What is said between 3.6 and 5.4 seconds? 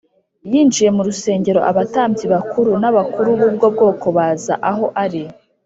bwoko baza aho ari